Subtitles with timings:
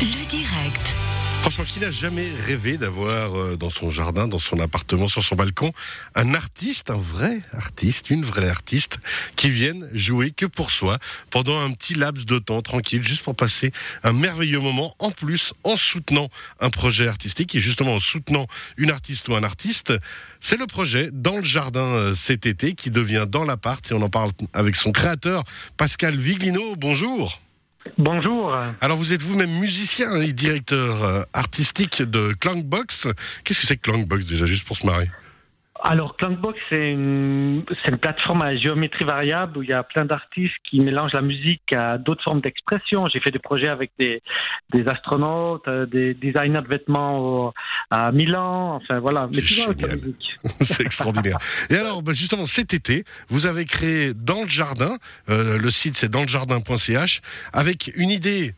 [0.00, 0.94] Le direct.
[1.40, 5.34] Franchement, qui n'a jamais rêvé d'avoir euh, dans son jardin, dans son appartement, sur son
[5.34, 5.72] balcon,
[6.14, 9.00] un artiste, un vrai artiste, une vraie artiste,
[9.34, 10.98] qui vienne jouer que pour soi,
[11.30, 13.72] pendant un petit laps de temps tranquille, juste pour passer
[14.04, 16.28] un merveilleux moment, en plus en soutenant
[16.60, 18.46] un projet artistique, et justement en soutenant
[18.76, 19.92] une artiste ou un artiste.
[20.38, 24.02] C'est le projet Dans le Jardin euh, cet été, qui devient Dans l'appart, et on
[24.02, 25.42] en parle avec son créateur,
[25.76, 26.76] Pascal Viglino.
[26.76, 27.40] Bonjour
[27.96, 28.54] Bonjour.
[28.80, 33.08] alors vous êtes vous-même musicien et directeur euh, artistique de Clankbox.
[33.44, 35.08] Qu'est-ce que c'est que Clankbox déjà, juste pour se marrer?
[35.84, 40.04] Alors, Clankbox, c'est une, c'est une plateforme à géométrie variable où il y a plein
[40.04, 43.06] d'artistes qui mélangent la musique à d'autres formes d'expression.
[43.08, 44.20] J'ai fait des projets avec des,
[44.74, 47.54] des astronautes, euh, des designers de vêtements au-
[47.90, 49.28] à Milan, enfin voilà.
[49.32, 50.00] C'est génial.
[50.60, 51.38] C'est extraordinaire.
[51.70, 54.96] Et alors, bah, justement, cet été, vous avez créé Dans le Jardin,
[55.30, 57.20] euh, le site c'est danslejardin.ch,
[57.52, 58.54] avec une idée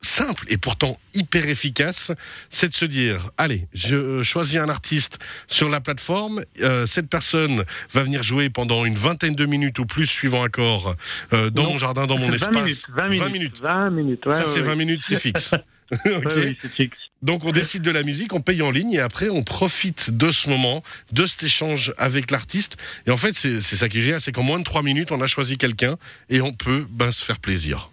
[0.00, 2.12] simple et pourtant hyper efficace,
[2.50, 5.18] c'est de se dire, allez, je euh, choisis un artiste
[5.48, 9.86] sur la plateforme, euh, cette personne va venir jouer pendant une vingtaine de minutes ou
[9.86, 10.94] plus, suivant accord,
[11.32, 12.54] euh, dans Non, mon jardin, dans mon 20 espace.
[12.54, 13.22] minutes, 20 minutes.
[13.22, 13.60] 20 minutes.
[13.60, 14.66] 20 minutes, ouais, Ça, c'est ouais.
[14.66, 15.52] 20 minutes, c'est fixe.
[16.04, 16.04] Ok.
[16.06, 16.98] Ouais, oui, c'est fixe.
[17.22, 20.30] Donc on décide de la musique, on paye en ligne et après on profite de
[20.30, 22.76] ce moment, de cet échange avec l'artiste.
[23.06, 25.10] Et en fait c'est c'est ça qui est génial, c'est qu'en moins de trois minutes
[25.10, 25.96] on a choisi quelqu'un
[26.28, 27.90] et on peut ben, se faire plaisir.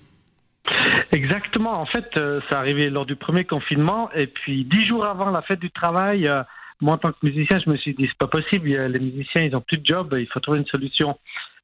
[1.15, 1.79] Exactement.
[1.79, 5.41] En fait, euh, ça arrivé lors du premier confinement et puis dix jours avant la
[5.43, 6.43] fête du travail, euh,
[6.81, 8.75] moi en tant que musicien, je me suis dit c'est pas possible.
[8.75, 11.17] a- Les musiciens, ils ont plus de job, il faut trouver une solution.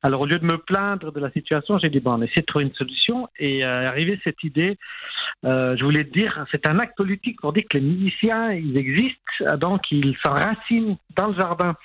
[0.03, 2.45] Alors au lieu de me plaindre de la situation, j'ai dit bon, on essaie de
[2.45, 4.77] trouver une solution et euh, arrivé cette idée,
[5.45, 9.19] euh, je voulais dire c'est un acte politique pour dire que les musiciens ils existent,
[9.41, 11.75] euh, donc ils s'enracinent dans le jardin.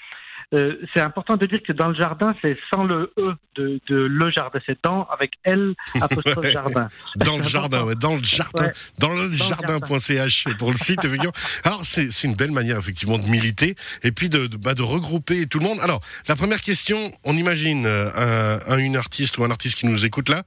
[0.54, 3.96] Euh, c'est important de dire que dans le jardin, c'est sans le E de, de
[3.96, 6.86] le jardin, c'est dans avec L apostrophe jardin.
[7.16, 8.72] Dans le jardin, ouais, dans le jardin, Ouais.
[8.98, 11.32] dans le jardin.ch pour le site effectivement.
[11.64, 15.46] Alors c'est une belle manière effectivement de militer et puis de, de, bah, de regrouper
[15.46, 15.80] tout le monde.
[15.80, 20.04] Alors la première question, on imagine euh, un- une artiste ou un artiste qui nous
[20.04, 20.44] écoute là,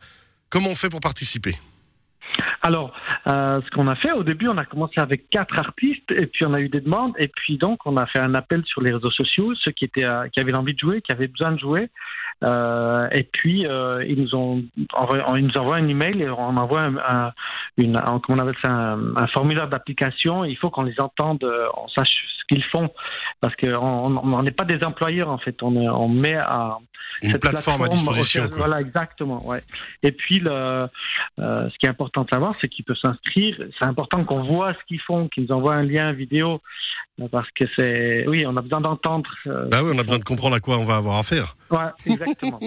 [0.50, 1.58] comment on fait pour participer?
[2.62, 2.92] Alors,
[3.28, 6.46] euh, ce qu'on a fait au début, on a commencé avec quatre artistes et puis
[6.46, 8.92] on a eu des demandes et puis donc on a fait un appel sur les
[8.92, 11.60] réseaux sociaux, ceux qui étaient euh, qui avaient envie de jouer, qui avaient besoin de
[11.60, 11.90] jouer.
[12.44, 16.56] Euh, et puis euh, ils nous ont envoyé, ils nous envoient un email et on
[16.58, 17.32] envoie un, un-
[17.80, 20.44] une un- comment on appelle ça un, un formulaire d'application.
[20.46, 22.10] Il faut qu'on les entende, euh, on sache
[22.40, 22.90] ce qu'ils font
[23.42, 23.68] parce qu'on
[24.18, 25.62] on n'est pas des employeurs en fait.
[25.64, 26.78] On, on met à
[27.24, 28.48] Une cette plateforme, à disposition.
[28.50, 28.58] quoi.
[28.60, 29.46] Voilà, exactement.
[29.48, 29.64] Ouais.
[30.04, 33.56] Et puis, le, euh, ce qui est important de savoir, c'est qu'ils peuvent s'inscrire.
[33.80, 36.62] C'est important qu'on voit ce qu'ils font, qu'ils nous envoient un lien vidéo,
[37.22, 39.30] euh, parce que c'est, oui, on a besoin d'entendre.
[39.48, 41.56] euh, Bah oui, on a besoin de comprendre à quoi on va avoir affaire.
[41.72, 42.60] Ouais, exactement.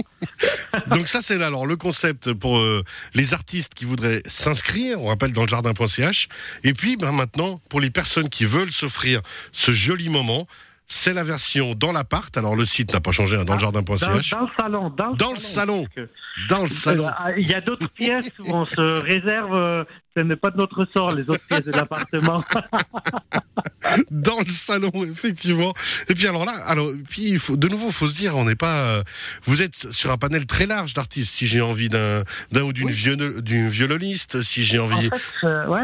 [0.88, 2.82] Donc ça c'est là, alors le concept pour euh,
[3.14, 6.28] les artistes qui voudraient s'inscrire, on rappelle dans le jardin.ch.
[6.64, 9.20] Et puis ben, maintenant, pour les personnes qui veulent s'offrir
[9.52, 10.46] ce joli moment,
[10.86, 12.36] c'est la version dans l'appart.
[12.36, 14.30] Alors le site n'a pas changé, hein, dans le jardin.ch.
[14.30, 15.86] dans le salon, dans le Dans le salon.
[15.94, 16.08] que,
[16.48, 17.06] Dans le salon.
[17.08, 19.86] euh, Il y a d'autres pièces où on se réserve.
[20.16, 22.40] Ce n'est pas de notre sort, les autres pièces de l'appartement.
[24.10, 25.72] dans le salon, effectivement.
[26.08, 28.54] Et puis alors là, alors puis il faut de nouveau, faut se dire, on n'est
[28.54, 29.02] pas, euh,
[29.44, 31.32] vous êtes sur un panel très large d'artistes.
[31.34, 32.92] Si j'ai envie d'un d'un ou d'une Oui.
[32.92, 35.80] violo- d'une violoniste, si j'ai En envie, fait, euh, ouais,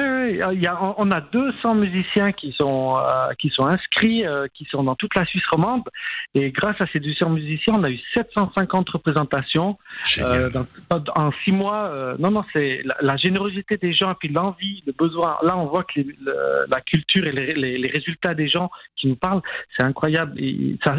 [0.46, 4.24] ouais, y a, on- a 200 musiciens qui sont euh, qui sont inscrits,
[4.54, 5.82] qui sont dans toute la Suisse romande,
[6.34, 9.78] et grâce à ces 200 musiciens, on a eu 750 représentations
[10.18, 10.66] dans-
[11.16, 12.14] en six mois.
[12.18, 15.36] non, non, c'est la, la générosité des gens, puis l'envie, le besoin.
[15.42, 18.70] Là, on voit que les- le- la culture et les, les- les résultats des gens
[18.96, 19.42] qui nous parlent,
[19.76, 20.34] c'est incroyable.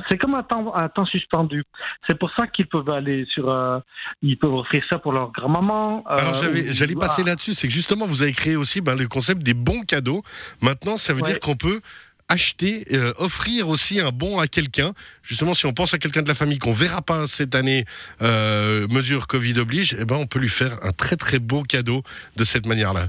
[0.09, 1.63] C'est comme un temps, un temps suspendu.
[2.07, 3.79] C'est pour ça qu'ils peuvent aller sur, euh,
[4.21, 6.03] ils peuvent offrir ça pour leur grand-maman.
[6.09, 7.29] euh, Alors j'allais passer Ah.
[7.29, 10.21] là-dessus, c'est que justement vous avez créé aussi ben, le concept des bons cadeaux.
[10.61, 11.29] Maintenant, ça veut Ouais.
[11.29, 11.81] dire qu'on peut
[12.29, 14.91] acheter, euh, offrir aussi un bon à quelqu'un.
[15.23, 17.85] Justement, si on pense à quelqu'un de la famille qu'on verra pas cette année,
[18.21, 22.03] euh, mesure Covid oblige, eh ben on peut lui faire un très très beau cadeau
[22.37, 23.07] de cette manière-là.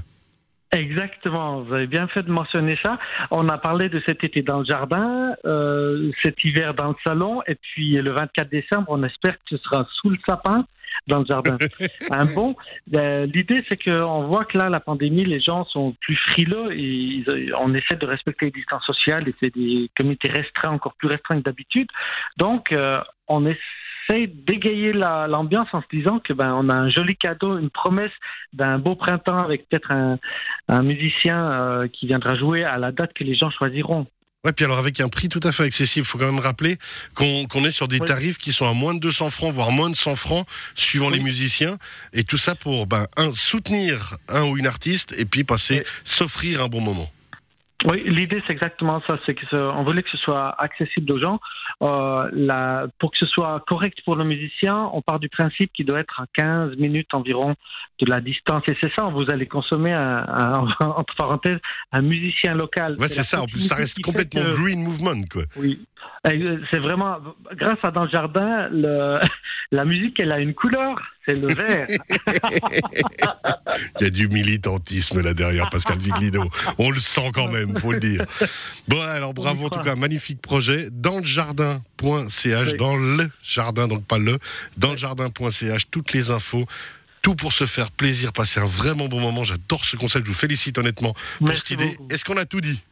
[0.73, 2.97] Exactement, vous avez bien fait de mentionner ça.
[3.29, 7.41] On a parlé de cet été dans le jardin, euh, cet hiver dans le salon,
[7.45, 10.65] et puis le 24 décembre, on espère que ce sera sous le sapin
[11.11, 11.57] dans le jardin.
[12.09, 12.55] Un bon?
[12.95, 16.81] euh, L'idée, c'est qu'on voit que là, la pandémie, les gens sont plus frileux et
[16.81, 21.07] ils- on essaie de respecter les distances sociales et c'est des comités restreints, encore plus
[21.09, 21.87] restreints que d'habitude.
[22.37, 26.89] Donc, euh, on essaie d'égayer la- l'ambiance en se disant que ben on a un
[26.89, 28.11] joli cadeau, une promesse
[28.51, 30.17] d'un beau printemps avec peut-être un,
[30.67, 34.07] un musicien euh, qui viendra jouer à la date que les gens choisiront.
[34.43, 36.79] Ouais, puis alors avec un prix tout à fait accessible, faut quand même rappeler
[37.13, 38.07] qu'on est sur des Oui.
[38.07, 41.17] tarifs qui sont à moins de 200 francs, voire moins de 100 francs, suivant Oui.
[41.17, 41.77] les musiciens,
[42.11, 45.83] et tout ça pour ben, un, soutenir un ou une artiste, et puis passer, Oui.
[46.05, 47.11] s'offrir un bon moment.
[47.89, 51.19] Oui, l'idée c'est exactement ça, c'est que ce- on voulait que ce soit accessible aux
[51.19, 51.39] gens.
[51.81, 55.87] Euh, la- pour que ce soit correct pour le musicien, on part du principe qu'il
[55.87, 57.55] doit être à 15 minutes environ
[57.99, 58.61] de la distance.
[58.67, 61.59] Et c'est ça, vous allez consommer un, un- entre parenthèses
[61.91, 62.97] un musicien local.
[62.99, 63.41] Ouais, c'est ça.
[63.41, 65.43] En plus, ça reste complètement que- green movement, quoi.
[65.55, 65.83] Oui,
[66.23, 67.17] c'est vraiment
[67.55, 69.19] grâce à dans le jardin, le,
[69.71, 71.87] la musique elle a une couleur, c'est le vert.
[73.99, 76.47] Il y a du militantisme là derrière, Pascal Viglino.
[76.77, 78.23] On le sent quand même, faut le dire.
[78.87, 80.89] Bon, alors bravo en tout cas, magnifique projet.
[80.91, 84.37] Dans le jardin.ch, dans le jardin, donc pas le,
[84.77, 86.65] dans le jardin.ch, toutes les infos.
[87.21, 89.43] Tout pour se faire plaisir, passer un vraiment bon moment.
[89.43, 90.25] J'adore ce concept.
[90.25, 91.97] Je vous félicite honnêtement pour Merci cette idée.
[92.09, 92.83] Est-ce qu'on a tout dit?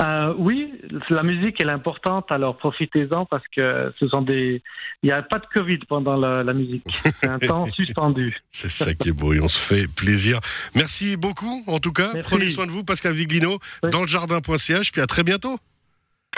[0.00, 0.72] Euh, oui,
[1.10, 4.62] la musique elle est importante, alors profitez-en parce que ce sont des.
[5.02, 6.84] Il n'y a pas de Covid pendant la, la musique.
[7.20, 8.36] C'est un temps suspendu.
[8.52, 10.38] C'est ça qui est beau et on se fait plaisir.
[10.76, 12.10] Merci beaucoup en tout cas.
[12.14, 12.30] Merci.
[12.30, 13.90] Prenez soin de vous, Pascal Viglino, Oui.
[13.90, 14.92] dans le jardin.ch.
[14.92, 15.58] Puis à très bientôt.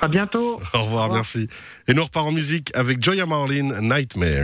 [0.00, 0.54] À bientôt.
[0.54, 1.12] Au revoir, revoir.
[1.12, 1.46] merci.
[1.86, 4.38] Et nous repart en musique avec Joya Marlin, Nightmare.